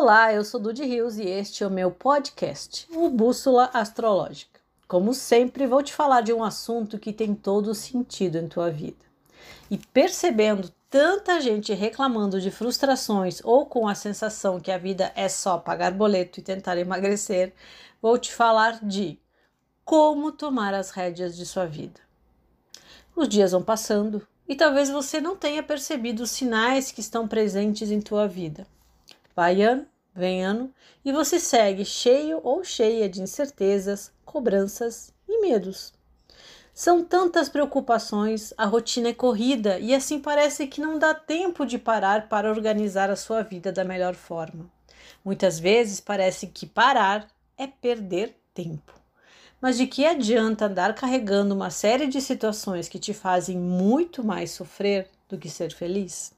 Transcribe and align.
Olá, 0.00 0.32
eu 0.32 0.44
sou 0.44 0.60
Dudy 0.60 0.84
Rios 0.84 1.18
e 1.18 1.24
este 1.24 1.64
é 1.64 1.66
o 1.66 1.70
meu 1.70 1.90
podcast, 1.90 2.86
o 2.92 3.10
Bússola 3.10 3.68
Astrológica. 3.74 4.60
Como 4.86 5.12
sempre, 5.12 5.66
vou 5.66 5.82
te 5.82 5.92
falar 5.92 6.20
de 6.20 6.32
um 6.32 6.44
assunto 6.44 7.00
que 7.00 7.12
tem 7.12 7.34
todo 7.34 7.74
sentido 7.74 8.38
em 8.38 8.46
tua 8.46 8.70
vida. 8.70 9.04
E 9.68 9.76
percebendo 9.76 10.70
tanta 10.88 11.40
gente 11.40 11.74
reclamando 11.74 12.40
de 12.40 12.48
frustrações 12.48 13.40
ou 13.42 13.66
com 13.66 13.88
a 13.88 13.94
sensação 13.96 14.60
que 14.60 14.70
a 14.70 14.78
vida 14.78 15.10
é 15.16 15.28
só 15.28 15.58
pagar 15.58 15.90
boleto 15.90 16.38
e 16.38 16.44
tentar 16.44 16.78
emagrecer, 16.78 17.52
vou 18.00 18.16
te 18.16 18.32
falar 18.32 18.78
de 18.80 19.18
como 19.84 20.30
tomar 20.30 20.74
as 20.74 20.90
rédeas 20.90 21.36
de 21.36 21.44
sua 21.44 21.66
vida. 21.66 22.00
Os 23.16 23.28
dias 23.28 23.50
vão 23.50 23.64
passando 23.64 24.24
e 24.48 24.54
talvez 24.54 24.90
você 24.90 25.20
não 25.20 25.34
tenha 25.34 25.60
percebido 25.60 26.22
os 26.22 26.30
sinais 26.30 26.92
que 26.92 27.00
estão 27.00 27.26
presentes 27.26 27.90
em 27.90 28.00
tua 28.00 28.28
vida 28.28 28.64
Vai 29.38 29.62
ano, 29.62 29.86
vem 30.18 30.44
ano, 30.44 30.74
e 31.04 31.12
você 31.12 31.38
segue 31.38 31.84
cheio 31.84 32.40
ou 32.42 32.64
cheia 32.64 33.08
de 33.08 33.22
incertezas, 33.22 34.10
cobranças 34.24 35.12
e 35.28 35.40
medos. 35.40 35.92
São 36.74 37.02
tantas 37.04 37.48
preocupações, 37.48 38.52
a 38.56 38.64
rotina 38.64 39.08
é 39.08 39.12
corrida 39.14 39.78
e 39.78 39.94
assim 39.94 40.20
parece 40.20 40.66
que 40.66 40.80
não 40.80 40.98
dá 40.98 41.14
tempo 41.14 41.64
de 41.64 41.78
parar 41.78 42.28
para 42.28 42.50
organizar 42.50 43.10
a 43.10 43.16
sua 43.16 43.42
vida 43.42 43.72
da 43.72 43.84
melhor 43.84 44.14
forma. 44.14 44.70
Muitas 45.24 45.58
vezes 45.58 46.00
parece 46.00 46.46
que 46.46 46.66
parar 46.66 47.26
é 47.56 47.66
perder 47.66 48.36
tempo. 48.54 48.92
Mas 49.60 49.76
de 49.76 49.88
que 49.88 50.06
adianta 50.06 50.66
andar 50.66 50.94
carregando 50.94 51.54
uma 51.54 51.70
série 51.70 52.06
de 52.06 52.20
situações 52.20 52.88
que 52.88 52.98
te 52.98 53.12
fazem 53.12 53.58
muito 53.58 54.24
mais 54.24 54.52
sofrer 54.52 55.10
do 55.28 55.36
que 55.36 55.50
ser 55.50 55.72
feliz? 55.74 56.37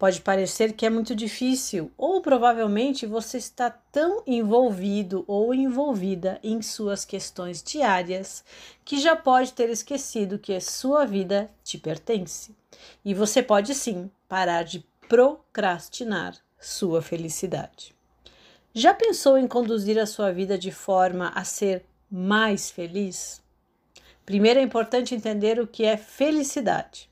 Pode 0.00 0.22
parecer 0.22 0.72
que 0.72 0.86
é 0.86 0.88
muito 0.88 1.14
difícil, 1.14 1.92
ou 1.98 2.22
provavelmente 2.22 3.04
você 3.04 3.36
está 3.36 3.68
tão 3.68 4.22
envolvido 4.26 5.26
ou 5.26 5.52
envolvida 5.52 6.40
em 6.42 6.62
suas 6.62 7.04
questões 7.04 7.62
diárias 7.62 8.42
que 8.82 8.98
já 8.98 9.14
pode 9.14 9.52
ter 9.52 9.68
esquecido 9.68 10.38
que 10.38 10.58
sua 10.58 11.04
vida 11.04 11.50
te 11.62 11.76
pertence. 11.76 12.56
E 13.04 13.12
você 13.12 13.42
pode 13.42 13.74
sim 13.74 14.10
parar 14.26 14.62
de 14.62 14.82
procrastinar 15.06 16.34
sua 16.58 17.02
felicidade. 17.02 17.94
Já 18.72 18.94
pensou 18.94 19.36
em 19.36 19.46
conduzir 19.46 19.98
a 19.98 20.06
sua 20.06 20.32
vida 20.32 20.56
de 20.56 20.70
forma 20.72 21.30
a 21.34 21.44
ser 21.44 21.84
mais 22.10 22.70
feliz? 22.70 23.42
Primeiro 24.24 24.60
é 24.60 24.62
importante 24.62 25.14
entender 25.14 25.60
o 25.60 25.66
que 25.66 25.84
é 25.84 25.98
felicidade. 25.98 27.10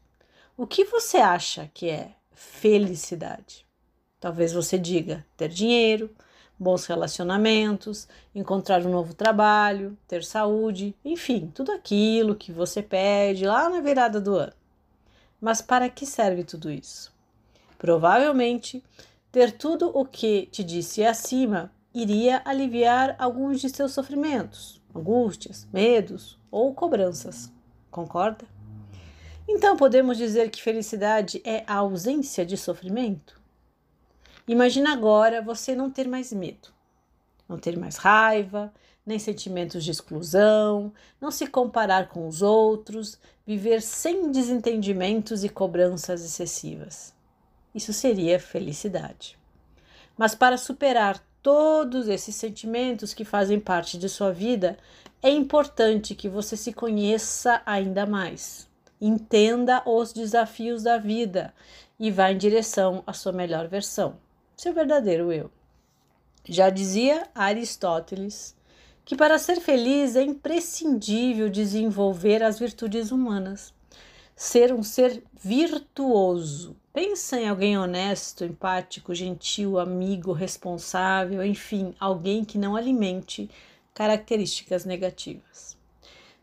O 0.56 0.66
que 0.66 0.86
você 0.86 1.18
acha 1.18 1.70
que 1.74 1.90
é 1.90 2.14
felicidade. 2.38 3.66
Talvez 4.20 4.52
você 4.52 4.78
diga 4.78 5.26
ter 5.36 5.48
dinheiro, 5.48 6.08
bons 6.56 6.86
relacionamentos, 6.86 8.08
encontrar 8.32 8.84
um 8.86 8.90
novo 8.90 9.12
trabalho, 9.12 9.98
ter 10.06 10.24
saúde, 10.24 10.94
enfim, 11.04 11.50
tudo 11.52 11.72
aquilo 11.72 12.36
que 12.36 12.52
você 12.52 12.80
pede 12.80 13.44
lá 13.44 13.68
na 13.68 13.80
virada 13.80 14.20
do 14.20 14.36
ano. 14.36 14.52
Mas 15.40 15.60
para 15.60 15.88
que 15.88 16.06
serve 16.06 16.44
tudo 16.44 16.70
isso? 16.70 17.12
Provavelmente, 17.76 18.84
ter 19.32 19.52
tudo 19.52 19.90
o 19.92 20.04
que 20.04 20.46
te 20.46 20.62
disse 20.62 21.04
acima 21.04 21.72
iria 21.92 22.40
aliviar 22.44 23.16
alguns 23.18 23.60
de 23.60 23.68
seus 23.68 23.92
sofrimentos, 23.92 24.80
angústias, 24.94 25.68
medos 25.72 26.38
ou 26.50 26.72
cobranças. 26.72 27.52
Concorda? 27.90 28.57
Então 29.50 29.78
podemos 29.78 30.18
dizer 30.18 30.50
que 30.50 30.62
felicidade 30.62 31.40
é 31.42 31.64
a 31.66 31.76
ausência 31.76 32.44
de 32.44 32.54
sofrimento? 32.54 33.40
Imagina 34.46 34.92
agora 34.92 35.40
você 35.40 35.74
não 35.74 35.90
ter 35.90 36.06
mais 36.06 36.34
medo, 36.34 36.68
não 37.48 37.56
ter 37.56 37.74
mais 37.74 37.96
raiva, 37.96 38.70
nem 39.06 39.18
sentimentos 39.18 39.82
de 39.82 39.90
exclusão, 39.90 40.92
não 41.18 41.30
se 41.30 41.46
comparar 41.46 42.08
com 42.08 42.28
os 42.28 42.42
outros, 42.42 43.18
viver 43.46 43.80
sem 43.80 44.30
desentendimentos 44.30 45.42
e 45.42 45.48
cobranças 45.48 46.22
excessivas. 46.22 47.14
Isso 47.74 47.94
seria 47.94 48.38
felicidade. 48.38 49.38
Mas 50.14 50.34
para 50.34 50.58
superar 50.58 51.24
todos 51.42 52.06
esses 52.06 52.34
sentimentos 52.34 53.14
que 53.14 53.24
fazem 53.24 53.58
parte 53.58 53.96
de 53.96 54.10
sua 54.10 54.30
vida, 54.30 54.76
é 55.22 55.30
importante 55.30 56.14
que 56.14 56.28
você 56.28 56.54
se 56.54 56.70
conheça 56.74 57.62
ainda 57.64 58.04
mais 58.04 58.67
entenda 59.00 59.82
os 59.86 60.12
desafios 60.12 60.82
da 60.82 60.98
vida 60.98 61.54
e 61.98 62.10
vá 62.10 62.30
em 62.30 62.38
direção 62.38 63.02
à 63.06 63.12
sua 63.12 63.32
melhor 63.32 63.68
versão, 63.68 64.16
seu 64.56 64.72
verdadeiro 64.72 65.32
eu. 65.32 65.50
Já 66.44 66.70
dizia 66.70 67.28
Aristóteles 67.34 68.56
que 69.04 69.16
para 69.16 69.38
ser 69.38 69.60
feliz 69.60 70.16
é 70.16 70.22
imprescindível 70.22 71.48
desenvolver 71.48 72.42
as 72.42 72.58
virtudes 72.58 73.10
humanas, 73.10 73.72
ser 74.36 74.72
um 74.72 74.82
ser 74.82 75.22
virtuoso. 75.32 76.76
Pensa 76.92 77.40
em 77.40 77.48
alguém 77.48 77.78
honesto, 77.78 78.44
empático, 78.44 79.14
gentil, 79.14 79.78
amigo, 79.78 80.32
responsável, 80.32 81.42
enfim, 81.42 81.94
alguém 81.98 82.44
que 82.44 82.58
não 82.58 82.76
alimente 82.76 83.48
características 83.94 84.84
negativas. 84.84 85.76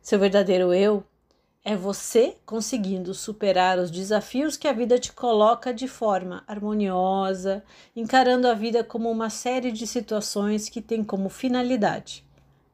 Seu 0.02 0.18
verdadeiro 0.18 0.74
eu 0.74 1.04
é 1.68 1.76
você 1.76 2.38
conseguindo 2.46 3.12
superar 3.16 3.80
os 3.80 3.90
desafios 3.90 4.56
que 4.56 4.68
a 4.68 4.72
vida 4.72 5.00
te 5.00 5.12
coloca 5.12 5.74
de 5.74 5.88
forma 5.88 6.44
harmoniosa, 6.48 7.64
encarando 7.96 8.48
a 8.48 8.54
vida 8.54 8.84
como 8.84 9.10
uma 9.10 9.32
série 9.32 9.72
de 9.72 9.88
situações 9.88 10.70
que 10.70 10.80
tem 10.80 11.04
como 11.04 11.28
finalidade 11.28 12.24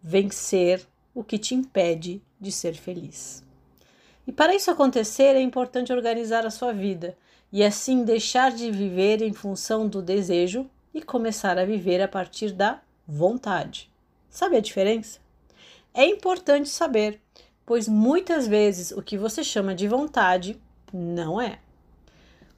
vencer 0.04 0.86
o 1.16 1.24
que 1.24 1.38
te 1.38 1.56
impede 1.56 2.22
de 2.40 2.52
ser 2.52 2.74
feliz. 2.74 3.42
E 4.28 4.32
para 4.32 4.54
isso 4.54 4.70
acontecer, 4.70 5.36
é 5.36 5.42
importante 5.42 5.94
organizar 5.94 6.46
a 6.46 6.52
sua 6.52 6.74
vida 6.74 7.16
e 7.52 7.64
assim 7.64 8.04
deixar 8.04 8.52
de 8.52 8.72
viver 8.72 9.22
em 9.22 9.32
função 9.32 9.88
do 9.88 10.02
desejo 10.02 10.70
e 10.94 11.02
começar 11.02 11.58
a 11.58 11.66
viver 11.66 12.02
a 12.02 12.08
partir 12.08 12.52
da 12.52 12.82
vontade. 13.08 13.90
Sabe 14.30 14.58
a 14.58 14.62
diferença? 14.62 15.20
É 15.94 16.06
importante 16.06 16.68
saber 16.68 17.22
pois 17.66 17.88
muitas 17.88 18.48
vezes 18.48 18.92
o 18.92 19.02
que 19.02 19.18
você 19.18 19.44
chama 19.44 19.74
de 19.74 19.88
vontade 19.88 20.62
não 20.94 21.42
é. 21.42 21.60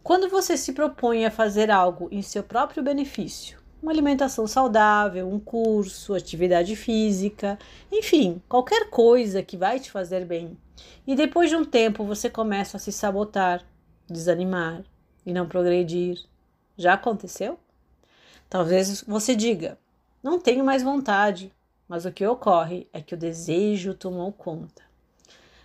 Quando 0.01 0.29
você 0.29 0.57
se 0.57 0.73
propõe 0.73 1.25
a 1.25 1.31
fazer 1.31 1.71
algo 1.71 2.09
em 2.11 2.21
seu 2.21 2.43
próprio 2.43 2.83
benefício, 2.83 3.57
uma 3.81 3.91
alimentação 3.91 4.47
saudável, 4.47 5.29
um 5.29 5.39
curso, 5.39 6.13
atividade 6.13 6.75
física, 6.75 7.59
enfim, 7.91 8.41
qualquer 8.47 8.89
coisa 8.89 9.43
que 9.43 9.57
vai 9.57 9.79
te 9.79 9.91
fazer 9.91 10.25
bem, 10.25 10.57
e 11.05 11.15
depois 11.15 11.49
de 11.49 11.55
um 11.55 11.65
tempo 11.65 12.05
você 12.05 12.29
começa 12.29 12.77
a 12.77 12.79
se 12.79 12.91
sabotar, 12.91 13.65
desanimar 14.09 14.83
e 15.25 15.33
não 15.33 15.47
progredir, 15.47 16.17
já 16.77 16.93
aconteceu? 16.93 17.59
Talvez 18.49 19.03
você 19.07 19.35
diga: 19.35 19.77
não 20.21 20.39
tenho 20.39 20.63
mais 20.63 20.83
vontade, 20.83 21.51
mas 21.87 22.05
o 22.05 22.11
que 22.11 22.25
ocorre 22.25 22.87
é 22.93 23.01
que 23.01 23.13
o 23.13 23.17
desejo 23.17 23.93
tomou 23.93 24.31
conta. 24.31 24.92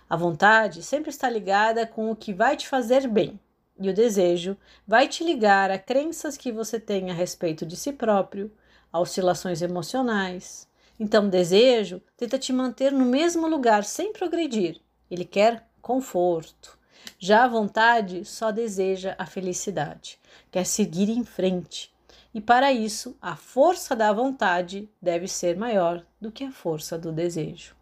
A 0.09 0.17
vontade 0.17 0.81
sempre 0.81 1.11
está 1.11 1.29
ligada 1.29 1.85
com 1.85 2.09
o 2.09 2.15
que 2.15 2.33
vai 2.33 2.57
te 2.57 2.67
fazer 2.67 3.07
bem, 3.07 3.39
e 3.79 3.89
o 3.89 3.93
desejo 3.93 4.57
vai 4.87 5.07
te 5.07 5.23
ligar 5.23 5.69
a 5.69 5.77
crenças 5.77 6.35
que 6.35 6.51
você 6.51 6.79
tem 6.79 7.11
a 7.11 7.13
respeito 7.13 7.63
de 7.63 7.77
si 7.77 7.93
próprio, 7.93 8.51
a 8.91 8.99
oscilações 8.99 9.61
emocionais. 9.61 10.67
Então, 10.99 11.27
o 11.27 11.29
desejo 11.29 12.01
tenta 12.17 12.39
te 12.39 12.51
manter 12.51 12.91
no 12.91 13.05
mesmo 13.05 13.47
lugar 13.47 13.83
sem 13.83 14.11
progredir. 14.11 14.81
Ele 15.11 15.23
quer 15.23 15.67
conforto. 15.79 16.77
Já 17.19 17.43
a 17.43 17.47
vontade 17.47 18.25
só 18.25 18.51
deseja 18.51 19.15
a 19.17 19.27
felicidade, 19.27 20.19
quer 20.51 20.65
seguir 20.65 21.07
em 21.09 21.23
frente. 21.23 21.93
E 22.33 22.41
para 22.41 22.73
isso, 22.73 23.15
a 23.21 23.35
força 23.35 23.95
da 23.95 24.11
vontade 24.11 24.89
deve 24.99 25.27
ser 25.27 25.55
maior 25.55 26.03
do 26.19 26.31
que 26.31 26.43
a 26.43 26.51
força 26.51 26.97
do 26.97 27.11
desejo. 27.11 27.75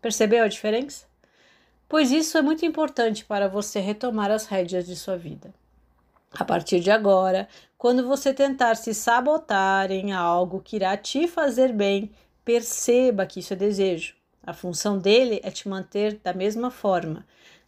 Percebeu 0.00 0.44
a 0.44 0.48
diferença? 0.48 1.12
Pois 1.88 2.10
isso 2.10 2.36
é 2.38 2.42
muito 2.42 2.64
importante 2.64 3.24
para 3.24 3.48
você 3.48 3.80
retomar 3.80 4.30
as 4.30 4.46
rédeas 4.46 4.86
de 4.86 4.96
sua 4.96 5.16
vida. 5.16 5.52
A 6.32 6.44
partir 6.44 6.80
de 6.80 6.90
agora, 6.90 7.48
quando 7.78 8.06
você 8.06 8.34
tentar 8.34 8.74
se 8.74 8.92
sabotar 8.92 9.90
em 9.92 10.12
algo 10.12 10.60
que 10.60 10.76
irá 10.76 10.96
te 10.96 11.28
fazer 11.28 11.72
bem, 11.72 12.10
perceba 12.44 13.26
que 13.26 13.40
isso 13.40 13.52
é 13.52 13.56
desejo. 13.56 14.14
A 14.42 14.52
função 14.52 14.98
dele 14.98 15.40
é 15.42 15.50
te 15.50 15.68
manter 15.68 16.20
da 16.22 16.34
mesma 16.34 16.70
forma, 16.70 17.24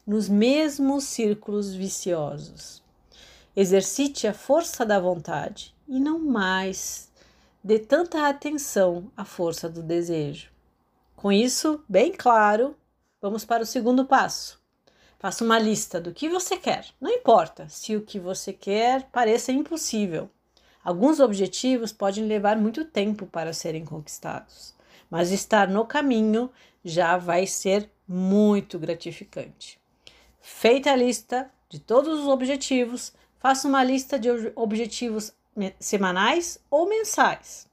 nos 0.06 0.28
mesmos 0.28 1.04
círculos 1.04 1.72
viciosos. 1.74 2.82
Exercite 3.54 4.26
a 4.26 4.34
força 4.34 4.84
da 4.84 5.00
vontade 5.00 5.74
e 5.88 5.98
não 5.98 6.19
mais 6.19 7.10
dê 7.62 7.78
tanta 7.78 8.28
atenção 8.28 9.10
à 9.16 9.24
força 9.24 9.69
do 9.69 9.82
desejo. 9.82 10.50
Com 11.14 11.32
isso 11.32 11.82
bem 11.88 12.12
claro, 12.12 12.76
Vamos 13.20 13.44
para 13.44 13.62
o 13.62 13.66
segundo 13.66 14.04
passo. 14.04 14.60
Faça 15.18 15.42
uma 15.42 15.58
lista 15.58 16.00
do 16.00 16.12
que 16.12 16.28
você 16.28 16.56
quer. 16.56 16.86
Não 17.00 17.10
importa 17.10 17.66
se 17.68 17.96
o 17.96 18.02
que 18.02 18.18
você 18.18 18.52
quer 18.52 19.04
pareça 19.10 19.50
impossível. 19.50 20.28
Alguns 20.84 21.18
objetivos 21.18 21.92
podem 21.92 22.26
levar 22.26 22.56
muito 22.56 22.84
tempo 22.84 23.26
para 23.26 23.52
serem 23.52 23.84
conquistados, 23.84 24.74
mas 25.10 25.32
estar 25.32 25.66
no 25.66 25.84
caminho 25.84 26.50
já 26.84 27.16
vai 27.16 27.46
ser 27.46 27.90
muito 28.06 28.78
gratificante. 28.78 29.80
Feita 30.40 30.92
a 30.92 30.96
lista 30.96 31.50
de 31.69 31.80
todos 31.80 32.20
os 32.20 32.28
objetivos, 32.28 33.12
faça 33.40 33.66
uma 33.66 33.82
lista 33.82 34.19
de 34.19 34.28
objetivos 34.54 35.32
semanais 35.80 36.60
ou 36.70 36.88
mensais. 36.88 37.66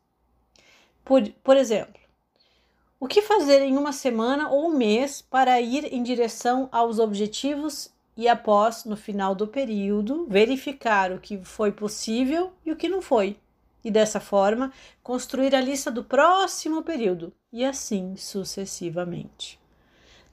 Por, 1.06 1.22
por 1.44 1.58
exemplo, 1.58 2.02
o 3.04 3.06
que 3.06 3.22
fazer 3.22 3.62
em 3.62 3.76
uma 3.76 3.92
semana 3.92 4.48
ou 4.48 4.70
um 4.70 4.78
mês 4.78 5.22
para 5.22 5.60
ir 5.60 5.94
em 5.94 6.02
direção 6.02 6.70
aos 6.72 7.00
objetivos 7.00 7.92
e, 8.16 8.30
após, 8.30 8.86
no 8.86 8.96
final 8.96 9.36
do 9.36 9.46
período, 9.46 10.26
verificar 10.30 11.12
o 11.12 11.20
que 11.20 11.38
foi 11.44 11.70
possível 11.70 12.54
e 12.66 12.72
o 12.72 12.78
que 12.78 12.88
não 12.88 13.02
foi, 13.02 13.36
e 13.84 13.92
dessa 13.92 14.22
forma 14.22 14.72
construir 15.04 15.54
a 15.54 15.60
lista 15.60 15.92
do 15.92 16.02
próximo 16.02 16.82
período 16.82 17.34
e 17.52 17.66
assim 17.66 18.16
sucessivamente. 18.16 19.60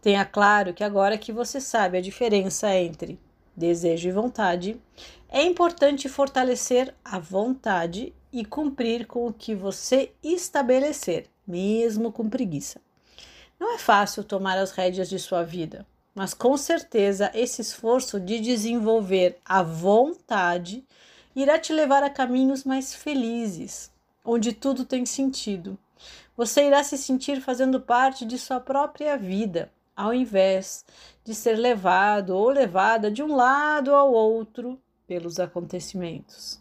Tenha 0.01 0.25
claro 0.25 0.73
que 0.73 0.85
agora 0.85 1.19
que 1.19 1.33
você 1.33 1.61
sabe 1.61 1.99
a 1.99 2.01
diferença 2.01 2.73
entre 2.77 3.19
desejo 3.57 4.09
e 4.09 4.13
vontade, 4.13 4.81
é 5.29 5.43
importante 5.43 6.09
fortalecer 6.09 6.95
a 7.05 7.19
vontade 7.19 8.15
e 8.33 8.45
cumprir 8.45 9.09
com 9.09 9.27
o 9.27 9.33
que 9.33 9.57
você 9.57 10.13
estabelecer, 10.23 11.27
mesmo 11.51 12.13
com 12.13 12.31
preguiça. 12.31 12.81
Não 13.59 13.75
é 13.75 13.79
fácil 13.79 14.25
tomar 14.25 14.57
as 14.57 14.71
rédeas 14.71 15.09
de 15.09 15.19
sua 15.19 15.43
vida, 15.43 15.87
mas 16.15 16.33
com 16.33 16.57
certeza 16.57 17.31
esse 17.35 17.61
esforço 17.61 18.19
de 18.19 18.41
desenvolver 18.41 19.39
a 19.45 19.63
vontade 19.63 20.85
irá 21.35 21.59
te 21.59 21.73
levar 21.73 22.03
a 22.03 22.11
caminhos 22.11 22.65
mais 22.65 22.95
felizes, 22.95 23.91
onde 24.25 24.53
tudo 24.53 24.85
tem 24.85 25.05
sentido. 25.05 25.79
Você 26.37 26.67
irá 26.67 26.83
se 26.83 26.97
sentir 26.97 27.41
fazendo 27.41 27.81
parte 27.81 28.25
de 28.25 28.39
sua 28.39 28.61
própria 28.61 29.17
vida, 29.17 29.71
ao 29.95 30.15
invés 30.15 30.85
de 31.23 31.35
ser 31.35 31.57
levado 31.57 32.31
ou 32.31 32.49
levada 32.49 33.11
de 33.11 33.23
um 33.23 33.35
lado 33.35 33.95
ao 33.95 34.11
outro 34.13 34.81
pelos 35.07 35.39
acontecimentos. 35.39 36.59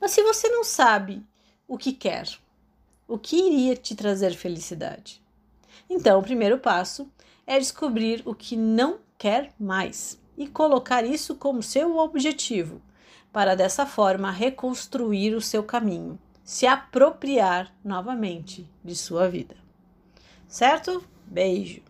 Mas 0.00 0.10
se 0.10 0.22
você 0.22 0.48
não 0.48 0.64
sabe 0.64 1.22
o 1.66 1.78
que 1.78 1.92
quer, 1.92 2.26
o 3.10 3.18
que 3.18 3.36
iria 3.36 3.74
te 3.74 3.96
trazer 3.96 4.34
felicidade? 4.34 5.20
Então, 5.88 6.20
o 6.20 6.22
primeiro 6.22 6.58
passo 6.58 7.10
é 7.44 7.58
descobrir 7.58 8.22
o 8.24 8.32
que 8.32 8.56
não 8.56 9.00
quer 9.18 9.52
mais 9.58 10.16
e 10.38 10.46
colocar 10.46 11.04
isso 11.04 11.34
como 11.34 11.60
seu 11.60 11.98
objetivo, 11.98 12.80
para 13.32 13.56
dessa 13.56 13.84
forma 13.84 14.30
reconstruir 14.30 15.34
o 15.34 15.40
seu 15.40 15.64
caminho, 15.64 16.16
se 16.44 16.68
apropriar 16.68 17.74
novamente 17.84 18.70
de 18.84 18.94
sua 18.94 19.28
vida. 19.28 19.56
Certo? 20.46 21.02
Beijo! 21.26 21.82